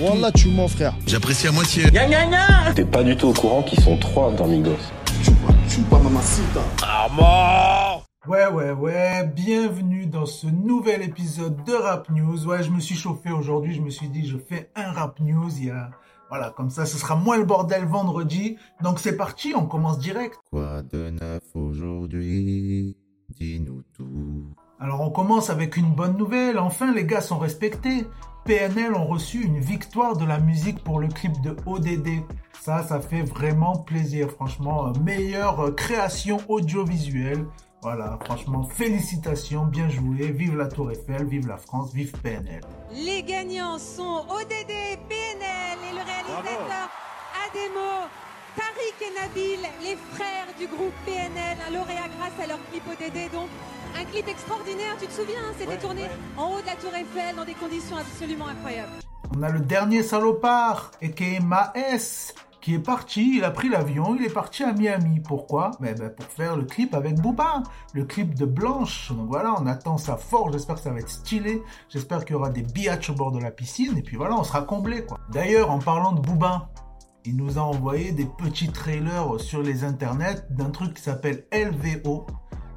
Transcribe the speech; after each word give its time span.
Wallah, 0.00 0.32
tu 0.32 0.48
mens, 0.48 0.68
frère. 0.68 0.94
J'apprécie 1.06 1.46
à 1.46 1.52
moitié. 1.52 1.84
T'es 2.74 2.84
pas 2.84 3.02
du 3.02 3.16
tout 3.16 3.28
au 3.28 3.32
courant 3.32 3.62
qu'ils 3.62 3.80
sont 3.80 3.96
trois 3.96 4.30
dans 4.32 4.46
Migos. 4.46 4.76
Ouais, 8.28 8.46
ouais, 8.46 8.70
ouais, 8.72 9.26
bienvenue 9.34 10.06
dans 10.06 10.26
ce 10.26 10.46
nouvel 10.46 11.02
épisode 11.02 11.64
de 11.64 11.72
Rap 11.72 12.10
News. 12.10 12.46
Ouais, 12.46 12.62
je 12.62 12.70
me 12.70 12.80
suis 12.80 12.94
chauffé 12.94 13.30
aujourd'hui, 13.30 13.72
je 13.74 13.80
me 13.80 13.88
suis 13.88 14.08
dit, 14.08 14.26
je 14.26 14.36
fais 14.36 14.70
un 14.76 14.92
Rap 14.92 15.18
News, 15.20 15.50
il 15.56 15.66
y 15.66 15.70
a... 15.70 15.90
Voilà, 16.28 16.50
comme 16.50 16.70
ça, 16.70 16.84
ce 16.86 16.98
sera 16.98 17.16
moins 17.16 17.38
le 17.38 17.44
bordel 17.44 17.86
vendredi. 17.86 18.56
Donc 18.82 18.98
c'est 18.98 19.16
parti, 19.16 19.54
on 19.56 19.66
commence 19.66 19.98
direct. 19.98 20.38
Quoi 20.50 20.82
de 20.82 21.10
neuf 21.10 21.42
aujourd'hui? 21.54 22.96
Dis-nous 23.30 23.82
tout. 23.96 24.54
Alors 24.80 25.02
on 25.02 25.10
commence 25.10 25.50
avec 25.50 25.76
une 25.76 25.90
bonne 25.90 26.16
nouvelle, 26.16 26.58
enfin 26.58 26.94
les 26.94 27.04
gars 27.04 27.20
sont 27.20 27.38
respectés. 27.38 28.06
PNL 28.46 28.94
ont 28.94 29.06
reçu 29.06 29.42
une 29.44 29.58
victoire 29.58 30.16
de 30.16 30.24
la 30.24 30.38
musique 30.38 30.82
pour 30.82 30.98
le 30.98 31.08
clip 31.08 31.38
de 31.42 31.54
ODD. 31.66 32.24
Ça, 32.58 32.82
ça 32.82 32.98
fait 32.98 33.20
vraiment 33.20 33.76
plaisir, 33.76 34.30
franchement. 34.30 34.90
Meilleure 35.04 35.74
création 35.76 36.38
audiovisuelle. 36.48 37.44
Voilà, 37.82 38.18
franchement, 38.24 38.62
félicitations, 38.62 39.66
bien 39.66 39.90
joué. 39.90 40.30
Vive 40.32 40.56
la 40.56 40.68
Tour 40.68 40.90
Eiffel, 40.90 41.26
vive 41.26 41.46
la 41.46 41.58
France, 41.58 41.92
vive 41.92 42.12
PNL. 42.22 42.62
Les 42.92 43.22
gagnants 43.22 43.78
sont 43.78 44.24
ODD, 44.28 44.98
PNL 45.08 45.78
et 45.88 45.94
le 45.94 46.02
réalisateur 46.02 46.88
Ademo, 47.44 48.08
Tariq 48.56 48.98
et 49.00 49.14
Nabil, 49.14 49.60
les 49.82 49.96
frères 50.14 50.46
du 50.58 50.66
groupe 50.66 50.92
PNL, 51.04 51.58
un 51.66 51.70
lauréat 51.72 52.08
grâce 52.18 52.38
à 52.42 52.46
leur 52.46 52.58
clip 52.70 52.82
ODD. 52.86 53.32
Donc, 53.32 53.48
un 53.98 54.04
clip 54.04 54.28
extraordinaire, 54.28 54.96
tu 55.00 55.06
te 55.06 55.12
souviens, 55.12 55.40
hein, 55.48 55.54
c'était 55.58 55.78
tourné 55.78 56.02
en 56.36 56.52
haut 56.52 56.60
de 56.60 56.66
la 56.66 56.76
Tour 56.76 56.94
Eiffel 56.94 57.36
dans 57.36 57.44
des 57.44 57.54
conditions 57.54 57.96
absolument 57.96 58.48
incroyables. 58.48 58.92
On 59.36 59.42
a 59.42 59.50
le 59.50 59.60
dernier 59.60 60.02
salopard, 60.02 60.90
et 61.00 61.12
qui 61.12 61.36
est 61.36 61.40
Maes, 61.40 62.32
qui 62.60 62.74
est 62.74 62.78
parti, 62.78 63.36
il 63.38 63.44
a 63.44 63.50
pris 63.50 63.68
l'avion, 63.68 64.16
il 64.16 64.24
est 64.24 64.32
parti 64.32 64.64
à 64.64 64.72
Miami. 64.72 65.20
Pourquoi? 65.20 65.70
Ben, 65.80 65.94
ben, 65.96 66.10
Pour 66.10 66.26
faire 66.26 66.56
le 66.56 66.64
clip 66.64 66.94
avec 66.94 67.20
Booba, 67.20 67.62
le 67.94 68.04
clip 68.04 68.34
de 68.34 68.44
Blanche. 68.44 69.12
Donc 69.12 69.28
voilà, 69.28 69.54
on 69.58 69.66
attend 69.66 69.96
ça 69.98 70.16
fort, 70.16 70.52
j'espère 70.52 70.76
que 70.76 70.82
ça 70.82 70.90
va 70.90 70.98
être 70.98 71.08
stylé, 71.08 71.62
j'espère 71.88 72.24
qu'il 72.24 72.34
y 72.34 72.36
aura 72.36 72.50
des 72.50 72.62
biatchs 72.62 73.10
au 73.10 73.14
bord 73.14 73.32
de 73.32 73.40
la 73.40 73.50
piscine, 73.50 73.96
et 73.96 74.02
puis 74.02 74.16
voilà, 74.16 74.36
on 74.36 74.44
sera 74.44 74.62
comblé 74.62 75.04
quoi. 75.04 75.18
D'ailleurs, 75.30 75.70
en 75.70 75.78
parlant 75.78 76.12
de 76.12 76.20
Booba, 76.20 76.68
il 77.24 77.36
nous 77.36 77.58
a 77.58 77.62
envoyé 77.62 78.12
des 78.12 78.24
petits 78.24 78.70
trailers 78.70 79.38
sur 79.38 79.62
les 79.62 79.84
internets 79.84 80.46
d'un 80.50 80.70
truc 80.70 80.94
qui 80.94 81.02
s'appelle 81.02 81.44
LVO. 81.52 82.26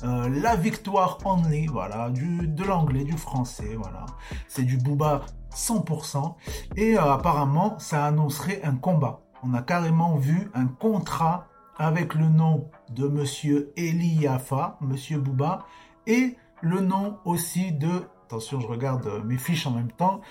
Euh, 0.03 0.27
la 0.41 0.55
victoire 0.55 1.17
only, 1.23 1.67
voilà, 1.67 2.09
du, 2.09 2.47
de 2.47 2.63
l'anglais, 2.63 3.05
du 3.05 3.17
français, 3.17 3.75
voilà. 3.77 4.05
C'est 4.47 4.63
du 4.63 4.77
Booba 4.77 5.22
100%. 5.55 6.35
Et 6.75 6.97
euh, 6.97 7.13
apparemment, 7.13 7.80
ça 7.80 8.05
annoncerait 8.05 8.61
un 8.63 8.75
combat. 8.75 9.22
On 9.44 9.53
a 9.53 9.61
carrément 9.61 10.17
vu 10.17 10.50
un 10.53 10.67
contrat 10.67 11.47
avec 11.78 12.16
le 12.16 12.28
nom 12.28 12.69
de 12.89 13.07
Monsieur 13.07 13.72
Eli 13.78 14.07
Yafa, 14.07 14.78
Monsieur 14.81 15.19
Booba, 15.19 15.66
et 16.05 16.35
le 16.61 16.81
nom 16.81 17.17
aussi 17.25 17.72
de, 17.72 18.03
attention, 18.25 18.59
je 18.59 18.67
regarde 18.67 19.05
euh, 19.07 19.23
mes 19.23 19.38
fiches 19.38 19.67
en 19.67 19.72
même 19.72 19.91
temps, 19.91 20.22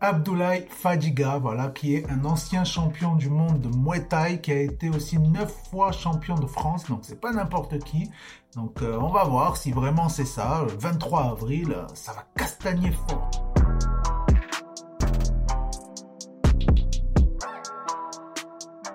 Abdoulaye 0.00 0.66
Fadiga, 0.70 1.38
voilà, 1.38 1.68
qui 1.68 1.96
est 1.96 2.08
un 2.08 2.24
ancien 2.24 2.62
champion 2.64 3.16
du 3.16 3.28
monde 3.28 3.60
de 3.60 3.68
Muay 3.68 4.04
Thai, 4.04 4.40
qui 4.40 4.52
a 4.52 4.60
été 4.60 4.88
aussi 4.90 5.18
neuf 5.18 5.52
fois 5.70 5.90
champion 5.90 6.36
de 6.36 6.46
France, 6.46 6.86
donc 6.88 7.00
c'est 7.02 7.20
pas 7.20 7.32
n'importe 7.32 7.78
qui. 7.80 8.08
Donc 8.54 8.80
euh, 8.82 8.96
on 9.00 9.10
va 9.10 9.24
voir 9.24 9.56
si 9.56 9.72
vraiment 9.72 10.08
c'est 10.08 10.24
ça. 10.24 10.64
Le 10.68 10.74
23 10.78 11.32
avril, 11.32 11.72
euh, 11.72 11.86
ça 11.94 12.12
va 12.12 12.24
castagner 12.36 12.92
fort. 12.92 13.47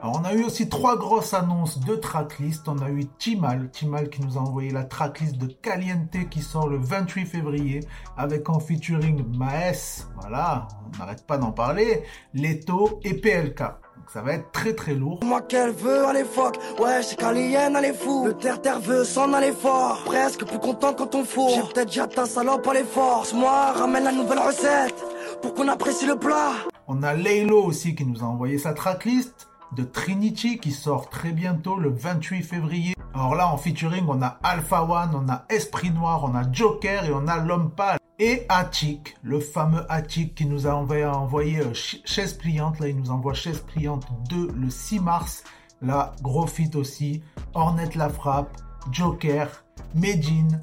Alors 0.04 0.20
on 0.22 0.26
a 0.26 0.34
eu 0.34 0.44
aussi 0.44 0.68
trois 0.68 0.98
grosses 0.98 1.34
annonces 1.34 1.80
de 1.80 1.96
tracklist. 1.96 2.68
On 2.68 2.78
a 2.80 2.90
eu 2.90 3.06
Timal, 3.20 3.70
Timal 3.72 4.10
qui 4.10 4.22
nous 4.22 4.38
a 4.38 4.42
envoyé 4.42 4.70
la 4.70 4.84
tracklist 4.84 5.38
de 5.38 5.48
Caliente 5.48 6.30
qui 6.30 6.42
sort 6.42 6.68
le 6.68 6.76
28 6.76 7.26
février 7.26 7.80
avec 8.18 8.50
en 8.50 8.60
featuring 8.60 9.24
Maes, 9.38 10.06
voilà, 10.20 10.68
on 10.86 10.98
n'arrête 10.98 11.26
pas 11.26 11.38
d'en 11.38 11.54
parler, 11.54 12.04
Leto 12.34 13.00
et 13.06 13.14
PLK. 13.14 13.60
Donc 13.60 14.10
ça 14.12 14.22
va 14.22 14.34
être 14.34 14.52
très 14.52 14.74
très 14.74 14.94
lourd. 14.94 15.22
Moi 15.24 15.40
qu'elle 15.40 15.72
veut 15.72 16.06
à 16.06 16.12
l'époque, 16.12 16.58
ouais 16.82 17.02
c'est 17.02 17.16
Calienne 17.16 17.78
elle 17.78 17.86
est 17.86 17.94
fou. 17.94 18.26
Le 18.26 18.34
terre-terre 18.34 18.82
veut 18.82 19.06
s'en 19.06 19.32
aller 19.32 19.54
fort. 19.54 20.02
Presque 20.04 20.44
plus 20.44 20.60
content 20.60 20.94
quand 20.94 21.16
on 21.16 21.24
fourre. 21.24 21.52
J'ai 21.56 21.74
peut-être 21.74 21.88
déjà 21.88 22.08
ta 22.08 22.26
salope 22.26 22.68
à 22.68 22.74
les 22.74 22.84
forces 22.84 23.32
Moi 23.32 23.72
ramène 23.72 24.04
la 24.04 24.12
nouvelle 24.12 24.40
recette 24.40 25.02
Pour 25.42 25.54
qu'on 25.54 25.70
apprécie 25.70 26.08
le 26.08 26.18
plat. 26.18 26.52
On 26.90 27.04
a 27.04 27.14
Laylo 27.14 27.64
aussi 27.64 27.96
qui 27.96 28.06
nous 28.06 28.22
a 28.22 28.26
envoyé 28.26 28.58
sa 28.58 28.74
tracklist 28.74 29.48
de 29.76 29.84
Trinity 29.84 30.58
qui 30.60 30.72
sort 30.72 31.10
très 31.10 31.32
bientôt 31.32 31.78
le 31.78 31.90
28 31.90 32.44
février. 32.44 32.96
Alors 33.14 33.36
là 33.36 33.48
en 33.48 33.58
featuring 33.58 34.06
on 34.08 34.22
a 34.22 34.40
Alpha 34.44 34.84
One, 34.84 35.12
on 35.16 35.30
a 35.32 35.46
Esprit 35.50 35.92
Noir, 35.92 36.24
on 36.24 36.36
a 36.36 36.50
Joker 36.52 37.06
et 37.06 37.14
on 37.14 37.28
a 37.28 37.38
L'Homme 37.38 37.72
Pâle. 37.72 37.98
Et 38.20 38.46
Attic, 38.48 39.16
le 39.24 39.40
fameux 39.40 39.84
Attic 39.90 40.36
qui 40.36 40.46
nous 40.46 40.68
a 40.68 40.72
envoyé, 40.76 41.60
euh, 41.60 41.74
ch- 41.74 42.02
chaise 42.06 42.34
pliante. 42.34 42.80
Là 42.80 42.88
il 42.88 42.96
nous 42.98 43.10
envoie 43.12 43.34
chaise 43.34 43.60
pliante 43.60 44.06
2 44.30 44.52
le 44.56 44.70
6 44.70 45.00
mars. 45.00 45.44
Là 45.82 46.14
gros 46.22 46.48
fit 46.48 46.72
aussi. 46.76 47.24
Hornet 47.56 47.90
la 47.96 48.10
frappe, 48.10 48.56
Joker, 48.92 49.48
Medine. 49.96 50.62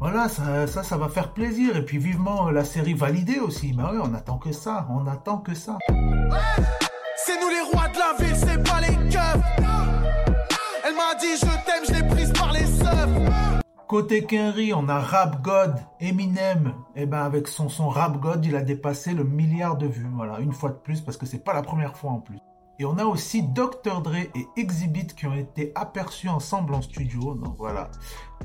Voilà, 0.00 0.28
ça, 0.28 0.66
ça, 0.66 0.96
va 0.96 1.08
faire 1.08 1.32
plaisir. 1.32 1.76
Et 1.76 1.84
puis 1.84 1.98
vivement 1.98 2.48
euh, 2.48 2.50
la 2.50 2.64
série 2.64 2.94
validée 2.94 3.38
aussi. 3.38 3.72
Bah 3.72 3.90
oui, 3.92 3.98
on 4.02 4.12
attend 4.14 4.38
que 4.38 4.52
ça, 4.52 4.88
on 4.90 5.06
attend 5.06 5.38
que 5.38 5.54
ça. 5.54 5.78
Côté 13.94 14.24
Kenry, 14.24 14.74
on 14.74 14.88
a 14.88 14.98
Rap 14.98 15.40
God, 15.40 15.76
Eminem. 16.00 16.74
Et 16.96 17.06
ben 17.06 17.22
avec 17.22 17.46
son 17.46 17.68
son 17.68 17.88
Rap 17.88 18.18
God, 18.18 18.44
il 18.44 18.56
a 18.56 18.60
dépassé 18.60 19.14
le 19.14 19.22
milliard 19.22 19.76
de 19.76 19.86
vues. 19.86 20.08
Voilà, 20.12 20.40
une 20.40 20.52
fois 20.52 20.70
de 20.70 20.74
plus 20.74 21.00
parce 21.00 21.16
que 21.16 21.26
c'est 21.26 21.44
pas 21.44 21.54
la 21.54 21.62
première 21.62 21.96
fois 21.96 22.10
en 22.10 22.18
plus. 22.18 22.38
Et 22.80 22.84
on 22.86 22.98
a 22.98 23.04
aussi 23.04 23.44
Dr 23.44 24.02
Dre 24.02 24.16
et 24.16 24.48
Exhibit 24.56 25.06
qui 25.06 25.28
ont 25.28 25.36
été 25.36 25.70
aperçus 25.76 26.28
ensemble 26.28 26.74
en 26.74 26.82
studio. 26.82 27.36
Donc 27.36 27.54
voilà, 27.56 27.88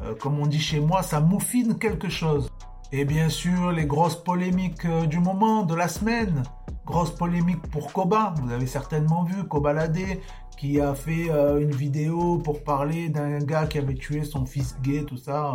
Euh, 0.03 0.13
comme 0.13 0.37
on 0.37 0.45
dit 0.45 0.59
chez 0.59 0.79
moi, 0.79 1.01
ça 1.01 1.19
mouffine 1.19 1.79
quelque 1.79 2.09
chose. 2.09 2.51
Et 2.91 3.03
bien 3.03 3.29
sûr, 3.29 3.71
les 3.71 3.87
grosses 3.87 4.23
polémiques 4.23 4.85
euh, 4.85 5.07
du 5.07 5.19
moment, 5.19 5.63
de 5.63 5.73
la 5.73 5.87
semaine. 5.87 6.43
Grosse 6.85 7.15
polémique 7.15 7.63
pour 7.71 7.91
Koba. 7.91 8.35
Vous 8.39 8.51
avez 8.51 8.67
certainement 8.67 9.23
vu 9.23 9.43
Koba 9.45 9.73
Ladé 9.73 10.21
qui 10.59 10.81
a 10.81 10.93
fait 10.93 11.29
euh, 11.29 11.61
une 11.61 11.71
vidéo 11.71 12.37
pour 12.39 12.63
parler 12.63 13.07
d'un 13.09 13.39
gars 13.39 13.65
qui 13.65 13.77
avait 13.77 13.95
tué 13.95 14.23
son 14.23 14.45
fils 14.45 14.75
gay, 14.83 15.03
tout 15.05 15.17
ça. 15.17 15.53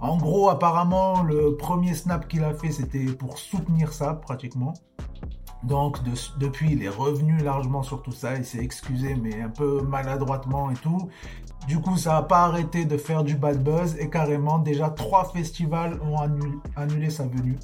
En 0.00 0.16
gros, 0.16 0.48
apparemment, 0.50 1.22
le 1.22 1.56
premier 1.56 1.94
snap 1.94 2.26
qu'il 2.28 2.42
a 2.44 2.52
fait, 2.52 2.72
c'était 2.72 3.04
pour 3.06 3.38
soutenir 3.38 3.92
ça, 3.92 4.14
pratiquement. 4.14 4.74
Donc, 5.62 6.02
de- 6.02 6.38
depuis, 6.38 6.72
il 6.72 6.82
est 6.82 6.88
revenu 6.88 7.38
largement 7.38 7.82
sur 7.82 8.02
tout 8.02 8.12
ça. 8.12 8.34
Il 8.36 8.44
s'est 8.44 8.58
excusé, 8.62 9.14
mais 9.14 9.40
un 9.40 9.48
peu 9.48 9.80
maladroitement 9.82 10.70
et 10.70 10.74
tout. 10.74 11.08
Du 11.66 11.80
coup, 11.80 11.96
ça 11.96 12.12
n'a 12.14 12.22
pas 12.22 12.40
arrêté 12.44 12.84
de 12.84 12.96
faire 12.96 13.24
du 13.24 13.36
bad 13.36 13.62
buzz. 13.62 13.96
Et 13.98 14.10
carrément, 14.10 14.58
déjà, 14.58 14.90
trois 14.90 15.24
festivals 15.24 15.98
ont 16.02 16.16
annulé 16.76 17.10
sa 17.10 17.26
venue. 17.26 17.56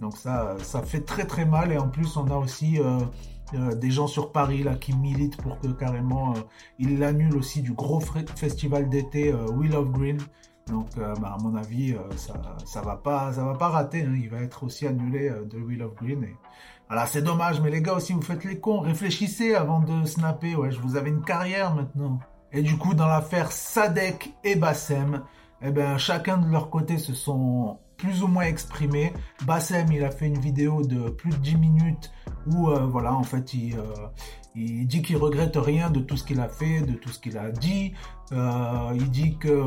Donc 0.00 0.16
ça, 0.16 0.56
ça 0.62 0.82
fait 0.82 1.00
très 1.00 1.24
très 1.26 1.44
mal. 1.44 1.72
Et 1.72 1.78
en 1.78 1.88
plus, 1.88 2.16
on 2.16 2.26
a 2.30 2.36
aussi 2.36 2.80
euh, 2.80 2.98
euh, 3.54 3.74
des 3.74 3.90
gens 3.90 4.06
sur 4.06 4.32
Paris 4.32 4.62
là 4.62 4.74
qui 4.74 4.94
militent 4.94 5.36
pour 5.36 5.58
que 5.60 5.68
carrément 5.68 6.32
euh, 6.34 6.40
ils 6.78 6.98
l'annulent 6.98 7.36
aussi 7.36 7.62
du 7.62 7.72
gros 7.72 8.00
festival 8.00 8.88
d'été 8.88 9.32
euh, 9.32 9.46
Wheel 9.52 9.74
of 9.76 9.90
Green. 9.90 10.18
Donc, 10.66 10.88
euh, 10.96 11.14
bah, 11.20 11.36
à 11.38 11.42
mon 11.42 11.54
avis, 11.56 11.94
ça, 12.16 12.34
ça 12.64 12.80
va 12.80 12.96
pas, 12.96 13.32
ça 13.34 13.44
va 13.44 13.54
pas 13.54 13.68
rater. 13.68 14.02
hein. 14.02 14.14
Il 14.16 14.30
va 14.30 14.38
être 14.38 14.64
aussi 14.64 14.86
annulé 14.86 15.30
de 15.30 15.58
Wheel 15.58 15.82
of 15.82 15.94
Green. 15.94 16.26
Voilà, 16.88 17.06
c'est 17.06 17.20
dommage. 17.22 17.60
Mais 17.60 17.70
les 17.70 17.82
gars 17.82 17.94
aussi, 17.94 18.14
vous 18.14 18.22
faites 18.22 18.44
les 18.44 18.58
cons. 18.58 18.80
Réfléchissez 18.80 19.54
avant 19.54 19.80
de 19.80 20.06
snapper. 20.06 20.56
Ouais, 20.56 20.70
je 20.70 20.80
vous 20.80 20.96
avais 20.96 21.10
une 21.10 21.22
carrière 21.22 21.74
maintenant. 21.74 22.18
Et 22.50 22.62
du 22.62 22.78
coup, 22.78 22.94
dans 22.94 23.06
l'affaire 23.06 23.52
Sadek 23.52 24.32
et 24.42 24.56
Bassem, 24.56 25.22
eh 25.60 25.70
ben, 25.70 25.98
chacun 25.98 26.38
de 26.38 26.50
leur 26.50 26.70
côté 26.70 26.96
se 26.98 27.12
sont 27.12 27.78
plus 27.96 28.22
ou 28.22 28.28
moins 28.28 28.44
exprimés. 28.44 29.12
Bassem, 29.46 29.90
il 29.92 30.04
a 30.04 30.10
fait 30.10 30.26
une 30.26 30.38
vidéo 30.38 30.82
de 30.82 31.10
plus 31.10 31.30
de 31.30 31.36
10 31.36 31.56
minutes 31.56 32.12
où, 32.46 32.68
euh, 32.68 32.86
voilà, 32.86 33.14
en 33.14 33.22
fait, 33.22 33.54
il, 33.54 33.76
euh, 33.76 33.82
il 34.54 34.86
dit 34.86 35.02
qu'il 35.02 35.16
regrette 35.16 35.56
rien 35.56 35.90
de 35.90 36.00
tout 36.00 36.16
ce 36.16 36.24
qu'il 36.24 36.40
a 36.40 36.48
fait, 36.48 36.80
de 36.82 36.94
tout 36.94 37.10
ce 37.10 37.18
qu'il 37.18 37.38
a 37.38 37.50
dit. 37.50 37.92
Euh, 38.32 38.92
il 38.94 39.10
dit 39.10 39.36
que 39.38 39.62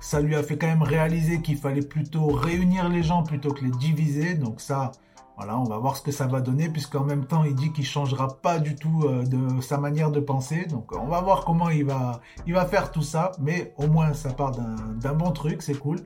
ça 0.00 0.20
lui 0.20 0.34
a 0.34 0.42
fait 0.42 0.56
quand 0.56 0.66
même 0.66 0.82
réaliser 0.82 1.42
qu'il 1.42 1.56
fallait 1.56 1.82
plutôt 1.82 2.28
réunir 2.28 2.88
les 2.88 3.02
gens 3.02 3.22
plutôt 3.22 3.52
que 3.52 3.64
les 3.64 3.70
diviser. 3.70 4.34
Donc 4.34 4.60
ça, 4.60 4.92
voilà, 5.36 5.58
on 5.58 5.64
va 5.64 5.78
voir 5.78 5.96
ce 5.96 6.02
que 6.02 6.12
ça 6.12 6.26
va 6.26 6.40
donner, 6.40 6.68
puisqu'en 6.68 7.04
même 7.04 7.26
temps, 7.26 7.44
il 7.44 7.54
dit 7.54 7.72
qu'il 7.72 7.84
changera 7.84 8.28
pas 8.40 8.58
du 8.58 8.76
tout 8.76 9.06
de 9.08 9.60
sa 9.60 9.78
manière 9.78 10.10
de 10.10 10.20
penser. 10.20 10.66
Donc, 10.66 10.94
on 10.94 11.06
va 11.06 11.20
voir 11.22 11.44
comment 11.44 11.70
il 11.70 11.84
va, 11.84 12.20
il 12.46 12.52
va 12.52 12.66
faire 12.66 12.92
tout 12.92 13.02
ça. 13.02 13.32
Mais 13.38 13.72
au 13.78 13.86
moins, 13.86 14.12
ça 14.12 14.32
part 14.34 14.52
d'un 14.52 15.14
bon 15.14 15.30
truc, 15.30 15.62
c'est 15.62 15.78
cool. 15.78 15.98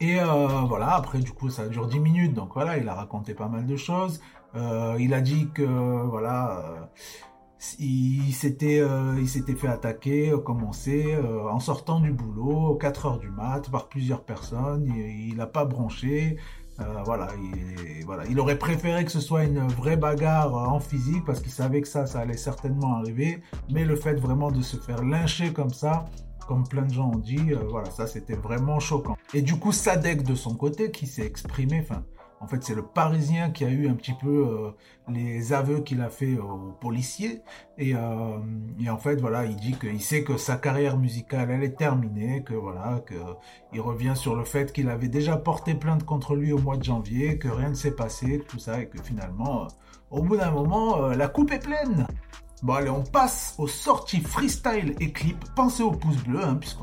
Et 0.00 0.20
euh, 0.20 0.46
voilà, 0.66 0.94
après 0.94 1.18
du 1.20 1.32
coup 1.32 1.50
ça 1.50 1.68
dure 1.68 1.86
10 1.86 2.00
minutes, 2.00 2.34
donc 2.34 2.54
voilà, 2.54 2.78
il 2.78 2.88
a 2.88 2.94
raconté 2.94 3.34
pas 3.34 3.48
mal 3.48 3.66
de 3.66 3.76
choses. 3.76 4.20
Euh, 4.56 4.96
il 5.00 5.14
a 5.14 5.20
dit 5.20 5.48
que 5.52 5.62
voilà, 5.62 6.58
euh, 6.60 6.84
il 7.78 8.32
s'était 8.32 9.54
fait 9.54 9.68
attaquer, 9.68 10.30
euh, 10.30 11.48
en 11.48 11.60
sortant 11.60 12.00
du 12.00 12.12
boulot, 12.12 12.68
aux 12.68 12.76
4 12.76 13.06
heures 13.06 13.18
du 13.18 13.30
mat, 13.30 13.68
par 13.70 13.88
plusieurs 13.88 14.22
personnes. 14.22 14.92
Il 14.96 15.36
n'a 15.36 15.46
pas 15.46 15.64
bronché. 15.64 16.36
Voilà, 17.04 17.28
il, 17.40 18.04
voilà, 18.04 18.24
il 18.28 18.40
aurait 18.40 18.58
préféré 18.58 19.04
que 19.04 19.12
ce 19.12 19.20
soit 19.20 19.44
une 19.44 19.60
vraie 19.60 19.96
bagarre 19.96 20.54
en 20.54 20.80
physique 20.80 21.24
parce 21.24 21.38
qu'il 21.40 21.52
savait 21.52 21.80
que 21.80 21.86
ça, 21.86 22.04
ça 22.06 22.18
allait 22.18 22.36
certainement 22.36 22.96
arriver. 22.96 23.40
Mais 23.70 23.84
le 23.84 23.94
fait 23.94 24.14
vraiment 24.14 24.50
de 24.50 24.60
se 24.60 24.76
faire 24.76 25.04
lyncher 25.04 25.52
comme 25.52 25.70
ça, 25.70 26.06
comme 26.44 26.66
plein 26.66 26.82
de 26.82 26.92
gens 26.92 27.10
ont 27.10 27.18
dit, 27.18 27.52
euh, 27.52 27.58
voilà, 27.68 27.90
ça 27.90 28.06
c'était 28.06 28.36
vraiment 28.36 28.80
choquant. 28.80 29.16
Et 29.32 29.42
du 29.42 29.58
coup, 29.58 29.72
Sadek 29.72 30.22
de 30.22 30.34
son 30.34 30.54
côté, 30.54 30.90
qui 30.90 31.06
s'est 31.06 31.26
exprimé, 31.26 31.80
enfin, 31.82 32.04
en 32.40 32.46
fait, 32.46 32.62
c'est 32.62 32.74
le 32.74 32.82
Parisien 32.82 33.50
qui 33.50 33.64
a 33.64 33.70
eu 33.70 33.88
un 33.88 33.94
petit 33.94 34.12
peu 34.12 34.46
euh, 34.46 34.70
les 35.08 35.52
aveux 35.54 35.80
qu'il 35.80 36.02
a 36.02 36.10
fait 36.10 36.36
aux 36.36 36.74
policiers. 36.78 37.40
Et, 37.78 37.94
euh, 37.94 38.38
et, 38.78 38.90
en 38.90 38.98
fait, 38.98 39.20
voilà, 39.20 39.46
il 39.46 39.56
dit 39.56 39.72
qu'il 39.78 40.02
sait 40.02 40.24
que 40.24 40.36
sa 40.36 40.56
carrière 40.56 40.98
musicale, 40.98 41.50
elle 41.50 41.64
est 41.64 41.76
terminée, 41.76 42.42
que 42.44 42.54
voilà, 42.54 43.00
que 43.06 43.14
il 43.72 43.80
revient 43.80 44.14
sur 44.14 44.36
le 44.36 44.44
fait 44.44 44.72
qu'il 44.72 44.90
avait 44.90 45.08
déjà 45.08 45.36
porté 45.36 45.74
plainte 45.74 46.04
contre 46.04 46.36
lui 46.36 46.52
au 46.52 46.58
mois 46.58 46.76
de 46.76 46.84
janvier, 46.84 47.38
que 47.38 47.48
rien 47.48 47.70
ne 47.70 47.74
s'est 47.74 47.96
passé, 47.96 48.42
tout 48.46 48.58
ça, 48.58 48.80
et 48.80 48.88
que 48.88 49.02
finalement, 49.02 49.68
au 50.10 50.22
bout 50.22 50.36
d'un 50.36 50.50
moment, 50.50 51.08
la 51.08 51.28
coupe 51.28 51.50
est 51.50 51.64
pleine. 51.64 52.06
Bon, 52.62 52.74
allez, 52.74 52.90
on 52.90 53.02
passe 53.02 53.54
aux 53.58 53.68
sorties 53.68 54.20
freestyle 54.20 54.94
et 55.00 55.12
clips. 55.12 55.44
Pensez 55.54 55.82
au 55.82 55.90
pouce 55.92 56.22
bleu, 56.24 56.42
hein, 56.42 56.56
puisque 56.56 56.80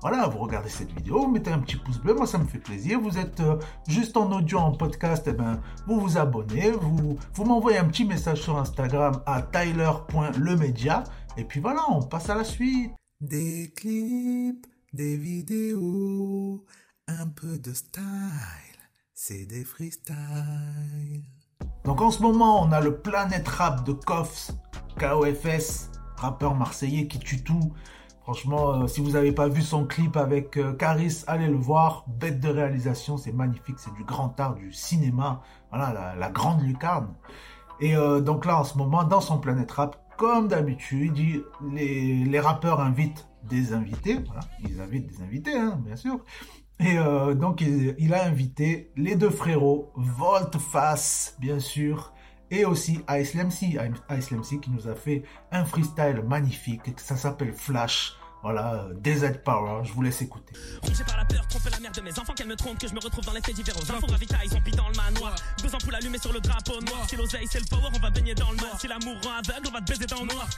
voilà, 0.00 0.28
vous 0.28 0.38
regardez 0.38 0.68
cette 0.68 0.92
vidéo, 0.92 1.22
vous 1.22 1.30
mettez 1.30 1.50
un 1.50 1.58
petit 1.58 1.76
pouce 1.76 1.98
bleu, 1.98 2.14
moi 2.14 2.26
ça 2.26 2.38
me 2.38 2.44
fait 2.44 2.58
plaisir. 2.58 3.00
Vous 3.00 3.18
êtes 3.18 3.40
euh, 3.40 3.58
juste 3.88 4.16
en 4.16 4.30
audio, 4.30 4.58
en 4.58 4.72
podcast, 4.72 5.24
eh 5.26 5.32
ben, 5.32 5.60
vous 5.86 6.00
vous 6.00 6.18
abonnez, 6.18 6.70
vous, 6.70 7.18
vous 7.34 7.44
m'envoyez 7.44 7.78
un 7.78 7.86
petit 7.86 8.04
message 8.04 8.42
sur 8.42 8.56
Instagram 8.56 9.22
à 9.26 9.42
tyler.lemedia. 9.42 11.04
Et 11.36 11.44
puis 11.44 11.60
voilà, 11.60 11.82
on 11.90 12.02
passe 12.02 12.30
à 12.30 12.36
la 12.36 12.44
suite. 12.44 12.92
Des 13.20 13.72
clips, 13.74 14.66
des 14.92 15.16
vidéos, 15.16 16.64
un 17.08 17.26
peu 17.26 17.58
de 17.58 17.72
style, 17.72 18.04
c'est 19.14 19.46
des 19.46 19.64
freestyles. 19.64 21.24
Donc 21.84 22.00
en 22.00 22.12
ce 22.12 22.22
moment, 22.22 22.62
on 22.62 22.70
a 22.70 22.80
le 22.80 23.00
Planet 23.00 23.46
Rap 23.48 23.84
de 23.84 23.92
Koffs, 23.92 24.52
KOFS, 24.98 25.90
rappeur 26.16 26.54
marseillais 26.54 27.06
qui 27.06 27.18
tue 27.18 27.42
tout. 27.42 27.72
Franchement, 28.22 28.74
euh, 28.74 28.86
si 28.86 29.00
vous 29.00 29.12
n'avez 29.12 29.32
pas 29.32 29.48
vu 29.48 29.62
son 29.62 29.86
clip 29.86 30.16
avec 30.16 30.58
euh, 30.58 30.74
Caris, 30.74 31.24
allez 31.26 31.46
le 31.46 31.56
voir. 31.56 32.04
Bête 32.08 32.40
de 32.40 32.48
réalisation, 32.48 33.16
c'est 33.16 33.32
magnifique, 33.32 33.76
c'est 33.78 33.94
du 33.94 34.04
grand 34.04 34.38
art, 34.38 34.54
du 34.54 34.72
cinéma. 34.72 35.40
Voilà, 35.70 36.14
la, 36.18 36.28
grande 36.30 36.62
lucarne. 36.62 37.14
Et 37.80 37.96
euh, 37.96 38.20
donc 38.20 38.44
là, 38.44 38.58
en 38.58 38.64
ce 38.64 38.76
moment, 38.76 39.04
dans 39.04 39.20
son 39.20 39.38
Planet 39.38 39.70
Rap, 39.70 39.96
comme 40.18 40.48
d'habitude, 40.48 41.16
les, 41.72 42.24
les 42.24 42.40
rappeurs 42.40 42.80
invitent 42.80 43.28
des 43.44 43.72
invités. 43.72 44.18
Voilà, 44.26 44.42
ils 44.68 44.80
invitent 44.80 45.06
des 45.06 45.22
invités, 45.22 45.56
hein, 45.56 45.80
bien 45.84 45.96
sûr. 45.96 46.20
Et 46.80 46.98
euh, 46.98 47.34
donc, 47.34 47.60
il, 47.60 47.94
il, 47.98 48.14
a 48.14 48.24
invité 48.24 48.92
les 48.96 49.16
deux 49.16 49.30
frérots, 49.30 49.92
Volteface, 49.96 51.36
bien 51.40 51.58
sûr, 51.58 52.12
et 52.50 52.64
aussi 52.64 53.00
Ice 53.10 53.34
MC, 53.34 53.78
Ice 54.10 54.30
MC 54.30 54.60
qui 54.60 54.70
nous 54.70 54.88
a 54.88 54.94
fait 54.94 55.22
un 55.52 55.64
freestyle 55.64 56.22
magnifique, 56.26 56.82
ça 56.96 57.16
s'appelle 57.16 57.52
Flash. 57.52 58.14
Voilà, 58.40 58.86
DZ 59.02 59.42
Power, 59.44 59.84
je 59.84 59.92
vous 59.92 60.02
laisse 60.02 60.22
écouter. 60.22 60.54
Rongé 60.82 61.02
par 61.02 61.16
la 61.16 61.24
peur, 61.24 61.44
tromper 61.48 61.70
la 61.70 61.80
mère 61.80 61.90
de 61.90 62.00
mes 62.00 62.16
enfants, 62.16 62.34
qu'elle 62.34 62.46
me 62.46 62.54
trompe, 62.54 62.78
que 62.78 62.86
je 62.86 62.94
me 62.94 63.00
retrouve 63.00 63.24
dans 63.24 63.32
les 63.32 63.40
faits 63.40 63.56
divers 63.56 63.76
aux 63.76 63.92
infos 63.92 64.06
ravitailles, 64.06 64.48
zombie 64.48 64.70
dans 64.70 64.88
le 64.88 64.94
manoir. 64.94 65.34
Deux 65.60 65.74
ampoules 65.74 65.96
allumées 65.96 66.18
sur 66.18 66.32
le 66.32 66.38
drapeau 66.38 66.80
noir. 66.82 67.04
Si 67.08 67.16
l'oseille 67.16 67.48
c'est 67.50 67.58
le 67.58 67.66
power, 67.66 67.88
on 67.92 67.98
va 67.98 68.10
baigner 68.10 68.36
dans 68.36 68.50
le 68.52 68.56
noir. 68.58 68.80
Si 68.80 68.86
l'amour 68.86 69.16
rend 69.24 69.32
aveugle, 69.32 69.66
on 69.68 69.72
va 69.72 69.80
te 69.80 69.90
baiser 69.90 70.06
dans 70.06 70.20
le 70.20 70.28
noir. 70.32 70.48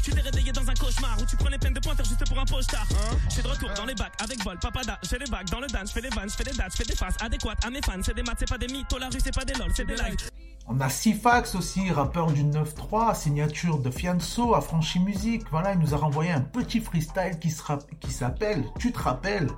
Tu 0.00 0.12
t'es 0.12 0.20
réveillé 0.20 0.52
dans 0.52 0.68
un 0.70 0.74
cauchemar 0.74 1.18
où 1.20 1.26
tu 1.26 1.36
prenais 1.36 1.58
peine 1.58 1.74
de 1.74 1.80
pointeur 1.80 2.06
juste 2.06 2.24
pour 2.28 2.38
un 2.38 2.44
postard. 2.44 2.86
Je 3.28 3.34
suis 3.34 3.42
de 3.42 3.48
retour 3.48 3.70
dans 3.74 3.84
les 3.84 3.94
bacs 3.94 4.14
avec 4.22 4.44
vol, 4.44 4.58
papada. 4.60 5.00
J'ai 5.02 5.18
les 5.18 5.26
bacs 5.26 5.50
dans 5.50 5.60
le 5.60 5.66
je 5.66 5.92
fais 5.92 6.02
des 6.02 6.10
vannes, 6.10 6.30
fais 6.30 6.44
des 6.44 6.52
dates, 6.52 6.76
fais 6.76 6.84
des 6.84 6.94
faces 6.94 7.16
adéquates 7.20 7.64
à 7.64 7.70
mes 7.70 7.82
fans. 7.82 8.00
C'est 8.00 8.14
des 8.14 8.22
maths, 8.22 8.36
c'est 8.38 8.48
pas 8.48 8.58
des 8.58 8.68
mythos, 8.68 8.98
la 8.98 9.08
rue 9.08 9.18
c'est 9.18 9.34
pas 9.34 9.44
des 9.44 9.54
lol, 9.54 9.72
c'est 9.74 9.84
des 9.84 9.96
lives. 9.96 10.30
On 10.66 10.80
a 10.80 10.88
Sifax 10.88 11.54
aussi, 11.56 11.90
rappeur 11.90 12.32
du 12.32 12.42
9-3, 12.42 13.14
signature 13.14 13.78
de 13.78 13.90
Fianso, 13.90 14.54
Affranchi 14.54 14.98
Musique. 14.98 15.44
Voilà, 15.50 15.74
il 15.74 15.78
nous 15.78 15.92
a 15.92 15.98
renvoyé 15.98 16.30
un 16.30 16.40
petit 16.40 16.80
freestyle 16.80 17.38
qui, 17.38 17.50
s'appelle 17.50 18.64
Tu 18.78 18.90
te 18.90 18.98
rappelles 18.98 19.50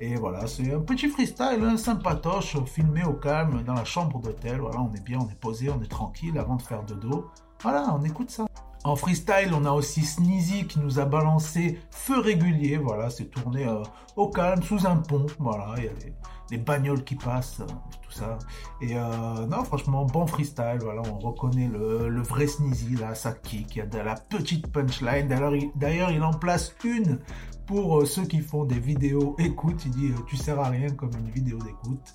Et 0.00 0.16
voilà, 0.16 0.46
c'est 0.46 0.74
un 0.74 0.80
petit 0.80 1.08
freestyle, 1.08 1.64
un 1.64 1.78
sympatoche, 1.78 2.58
filmé 2.66 3.04
au 3.04 3.14
calme 3.14 3.62
dans 3.62 3.72
la 3.72 3.86
chambre 3.86 4.20
d'hôtel. 4.20 4.60
Voilà, 4.60 4.82
on 4.82 4.92
est 4.92 5.02
bien, 5.02 5.18
on 5.18 5.30
est 5.30 5.40
posé, 5.40 5.70
on 5.70 5.80
est 5.82 5.90
tranquille 5.90 6.38
avant 6.38 6.56
de 6.56 6.62
faire 6.62 6.82
dodo. 6.82 7.30
Voilà, 7.62 7.86
on 7.94 8.04
écoute 8.04 8.30
ça. 8.30 8.44
En 8.82 8.96
freestyle, 8.96 9.52
on 9.52 9.66
a 9.66 9.72
aussi 9.72 10.02
Sneezy 10.02 10.66
qui 10.66 10.80
nous 10.80 10.98
a 10.98 11.04
balancé 11.04 11.78
Feu 11.90 12.18
régulier. 12.18 12.78
Voilà, 12.78 13.10
c'est 13.10 13.26
tourné 13.26 13.66
euh, 13.66 13.82
au 14.16 14.28
calme, 14.28 14.62
sous 14.62 14.86
un 14.86 14.96
pont. 14.96 15.26
Voilà, 15.38 15.74
il 15.76 15.84
y 15.84 15.88
a 15.88 15.92
les, 15.92 16.14
les 16.50 16.56
bagnoles 16.56 17.04
qui 17.04 17.14
passent, 17.14 17.60
euh, 17.60 17.66
tout 18.00 18.10
ça. 18.10 18.38
Et 18.80 18.96
euh, 18.96 19.46
non, 19.46 19.64
franchement, 19.64 20.06
bon 20.06 20.26
freestyle. 20.26 20.78
Voilà, 20.80 21.02
on 21.12 21.18
reconnaît 21.18 21.68
le, 21.68 22.22
vrai 22.22 22.46
Sneezy, 22.46 22.96
là, 22.96 23.14
ça 23.14 23.32
kick. 23.32 23.76
Il 23.76 23.78
y 23.80 23.82
a 23.82 23.86
de 23.86 23.98
la 23.98 24.14
petite 24.14 24.72
punchline. 24.72 25.28
D'ailleurs, 25.74 26.10
il, 26.10 26.22
en 26.22 26.32
place 26.32 26.74
une 26.82 27.18
pour 27.66 28.06
ceux 28.06 28.24
qui 28.24 28.40
font 28.40 28.64
des 28.64 28.80
vidéos 28.80 29.36
écoute. 29.38 29.82
Il 29.84 29.90
dit, 29.90 30.10
tu 30.26 30.36
sers 30.36 30.58
à 30.58 30.70
rien 30.70 30.88
comme 30.88 31.12
une 31.18 31.30
vidéo 31.30 31.58
d'écoute. 31.58 32.14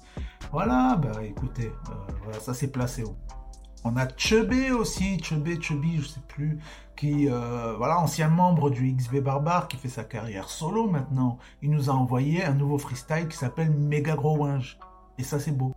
Voilà, 0.51 0.95
bah 0.95 1.23
écoutez, 1.23 1.71
ça 2.41 2.55
s'est 2.55 2.71
placé 2.71 3.03
haut. 3.03 3.15
On 3.87 3.97
a 3.97 4.07
Chubby 4.17 4.71
aussi, 4.71 5.19
Chubby, 5.21 5.61
Chubby, 5.61 6.01
je 6.01 6.07
sais 6.07 6.21
plus, 6.27 6.57
qui, 6.95 7.29
euh, 7.29 7.75
voilà, 7.77 7.99
ancien 7.99 8.29
membre 8.29 8.71
du 8.71 8.91
XB 8.91 9.19
Barbare, 9.19 9.67
qui 9.67 9.77
fait 9.77 9.89
sa 9.89 10.03
carrière 10.03 10.49
solo 10.49 10.89
maintenant. 10.89 11.37
Il 11.61 11.69
nous 11.69 11.87
a 11.91 11.93
envoyé 11.93 12.43
un 12.43 12.55
nouveau 12.55 12.79
freestyle 12.79 13.27
qui 13.27 13.37
s'appelle 13.37 13.69
Mega 13.69 14.15
Gros 14.15 14.39
Winge. 14.39 14.79
Et 15.19 15.23
ça, 15.23 15.39
c'est 15.39 15.51
beau. 15.51 15.71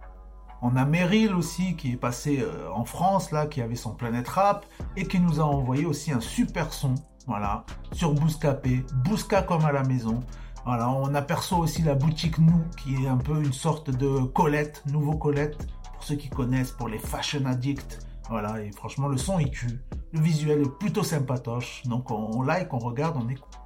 On 0.62 0.74
a 0.76 0.86
Meryl 0.86 1.34
aussi, 1.34 1.76
qui 1.76 1.92
est 1.92 1.96
passé 1.98 2.40
euh, 2.40 2.72
en 2.72 2.86
France, 2.86 3.30
là, 3.30 3.46
qui 3.46 3.60
avait 3.60 3.76
son 3.76 3.92
Planète 3.92 4.28
Rap, 4.28 4.64
et 4.96 5.06
qui 5.06 5.20
nous 5.20 5.38
a 5.38 5.44
envoyé 5.44 5.84
aussi 5.84 6.10
un 6.10 6.20
super 6.20 6.72
son, 6.72 6.94
voilà, 7.26 7.66
sur 7.92 8.14
Bouscapé, 8.14 8.86
Bousca 9.04 9.42
comme 9.42 9.66
à 9.66 9.72
la 9.72 9.82
maison. 9.82 10.24
Voilà, 10.64 10.88
on 10.90 11.14
aperçoit 11.14 11.58
aussi 11.58 11.82
la 11.82 11.94
boutique 11.94 12.38
Nous, 12.38 12.64
qui 12.78 13.04
est 13.04 13.08
un 13.08 13.18
peu 13.18 13.42
une 13.42 13.52
sorte 13.52 13.90
de 13.90 14.22
Colette, 14.24 14.82
nouveau 14.86 15.12
Colette, 15.12 15.58
ceux 16.08 16.16
qui 16.16 16.30
connaissent, 16.30 16.70
pour 16.70 16.88
les 16.88 16.98
fashion 16.98 17.44
addicts. 17.44 17.98
Voilà, 18.30 18.62
et 18.62 18.72
franchement, 18.72 19.08
le 19.08 19.18
son 19.18 19.38
il 19.38 19.50
tue. 19.50 19.80
Le 20.12 20.20
visuel 20.20 20.62
est 20.62 20.78
plutôt 20.78 21.02
sympatoche. 21.02 21.82
Donc 21.84 22.10
on, 22.10 22.38
on 22.38 22.42
like, 22.42 22.72
on 22.72 22.78
regarde, 22.78 23.16
on 23.22 23.28
écoute. 23.28 23.58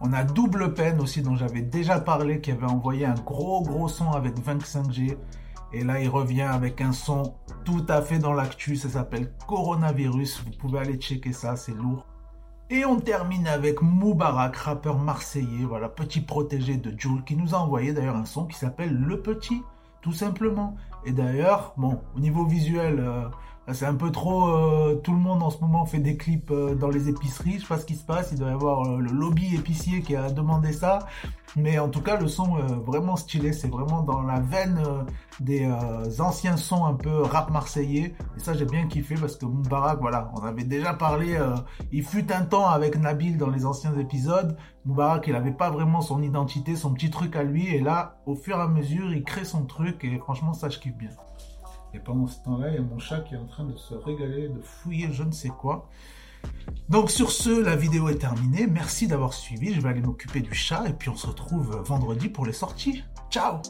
On 0.00 0.12
a 0.12 0.22
Double 0.22 0.74
Peine 0.74 1.00
aussi, 1.00 1.22
dont 1.22 1.34
j'avais 1.34 1.62
déjà 1.62 1.98
parlé, 1.98 2.40
qui 2.40 2.50
avait 2.50 2.66
envoyé 2.66 3.06
un 3.06 3.14
gros 3.14 3.62
gros 3.62 3.88
son 3.88 4.12
avec 4.12 4.38
25G. 4.38 5.16
Et 5.72 5.82
là, 5.82 6.00
il 6.00 6.08
revient 6.08 6.42
avec 6.42 6.80
un 6.80 6.92
son 6.92 7.34
tout 7.64 7.84
à 7.88 8.00
fait 8.02 8.18
dans 8.18 8.32
l'actu. 8.32 8.76
Ça 8.76 8.90
s'appelle 8.90 9.32
Coronavirus. 9.46 10.44
Vous 10.44 10.52
pouvez 10.58 10.80
aller 10.80 10.96
checker 10.96 11.32
ça, 11.32 11.56
c'est 11.56 11.74
lourd. 11.74 12.06
Et 12.70 12.84
on 12.84 13.00
termine 13.00 13.46
avec 13.46 13.80
Moubarak, 13.80 14.54
rappeur 14.56 14.98
marseillais, 14.98 15.64
voilà, 15.64 15.88
petit 15.88 16.20
protégé 16.20 16.76
de 16.76 16.92
Jules, 16.98 17.24
qui 17.24 17.34
nous 17.34 17.54
a 17.54 17.58
envoyé 17.58 17.94
d'ailleurs 17.94 18.16
un 18.16 18.26
son 18.26 18.44
qui 18.44 18.58
s'appelle 18.58 18.94
Le 18.94 19.22
Petit, 19.22 19.62
tout 20.00 20.12
simplement. 20.12 20.76
Et 21.04 21.12
d'ailleurs, 21.12 21.74
bon, 21.76 22.00
au 22.16 22.20
niveau 22.20 22.44
visuel, 22.44 23.00
euh, 23.00 23.28
c'est 23.74 23.86
un 23.86 23.94
peu 23.94 24.10
trop. 24.10 24.48
Euh, 24.48 24.94
tout 24.96 25.12
le 25.12 25.18
monde 25.18 25.42
en 25.42 25.50
ce 25.50 25.60
moment 25.60 25.84
fait 25.84 25.98
des 25.98 26.16
clips 26.16 26.50
euh, 26.50 26.74
dans 26.74 26.88
les 26.88 27.08
épiceries. 27.08 27.54
Je 27.56 27.60
sais 27.60 27.66
pas 27.66 27.78
ce 27.78 27.84
qui 27.84 27.96
se 27.96 28.04
passe. 28.04 28.30
Il 28.32 28.38
doit 28.38 28.48
y 28.48 28.52
avoir 28.52 28.86
euh, 28.86 28.98
le 28.98 29.10
lobby 29.10 29.54
épicier 29.54 30.00
qui 30.00 30.16
a 30.16 30.30
demandé 30.30 30.72
ça. 30.72 31.00
Mais 31.56 31.78
en 31.78 31.88
tout 31.88 32.00
cas, 32.00 32.18
le 32.18 32.28
son 32.28 32.56
vraiment 32.86 33.16
stylé. 33.16 33.52
C'est 33.52 33.68
vraiment 33.68 34.02
dans 34.02 34.22
la 34.22 34.38
veine 34.38 34.82
des 35.40 35.66
anciens 36.20 36.58
sons 36.58 36.84
un 36.84 36.92
peu 36.92 37.22
rap 37.22 37.50
marseillais. 37.50 38.14
Et 38.36 38.40
ça, 38.40 38.52
j'ai 38.52 38.66
bien 38.66 38.86
kiffé 38.86 39.14
parce 39.14 39.36
que 39.36 39.46
Moubarak, 39.46 39.98
voilà, 39.98 40.30
on 40.36 40.44
avait 40.44 40.64
déjà 40.64 40.92
parlé. 40.92 41.38
il 41.90 42.04
fut 42.04 42.30
un 42.32 42.42
temps 42.42 42.68
avec 42.68 42.98
Nabil 42.98 43.38
dans 43.38 43.48
les 43.48 43.64
anciens 43.64 43.98
épisodes. 43.98 44.58
Moubarak, 44.84 45.26
il 45.26 45.34
avait 45.34 45.50
pas 45.50 45.70
vraiment 45.70 46.02
son 46.02 46.20
identité, 46.22 46.76
son 46.76 46.92
petit 46.92 47.08
truc 47.08 47.34
à 47.34 47.42
lui. 47.42 47.74
Et 47.74 47.80
là, 47.80 48.18
au 48.26 48.34
fur 48.34 48.58
et 48.58 48.60
à 48.60 48.68
mesure, 48.68 49.10
il 49.10 49.24
crée 49.24 49.46
son 49.46 49.64
truc. 49.64 50.04
Et 50.04 50.18
franchement, 50.18 50.52
ça, 50.52 50.68
je 50.68 50.78
kiffe 50.78 50.96
bien. 50.96 51.10
Et 51.94 51.98
pendant 51.98 52.26
ce 52.26 52.42
temps-là, 52.44 52.68
il 52.68 52.74
y 52.74 52.78
a 52.78 52.82
mon 52.82 52.98
chat 52.98 53.20
qui 53.20 53.34
est 53.34 53.38
en 53.38 53.46
train 53.46 53.64
de 53.64 53.76
se 53.76 53.94
régaler, 53.94 54.48
de 54.48 54.60
fouiller 54.60 55.08
je 55.12 55.22
ne 55.22 55.32
sais 55.32 55.48
quoi. 55.48 55.88
Donc 56.88 57.10
sur 57.10 57.30
ce, 57.30 57.62
la 57.62 57.76
vidéo 57.76 58.08
est 58.08 58.18
terminée. 58.18 58.66
Merci 58.66 59.06
d'avoir 59.08 59.32
suivi. 59.32 59.74
Je 59.74 59.80
vais 59.80 59.88
aller 59.88 60.02
m'occuper 60.02 60.40
du 60.40 60.54
chat 60.54 60.88
et 60.88 60.92
puis 60.92 61.08
on 61.08 61.16
se 61.16 61.26
retrouve 61.26 61.82
vendredi 61.84 62.28
pour 62.28 62.46
les 62.46 62.52
sorties. 62.52 63.04
Ciao 63.30 63.60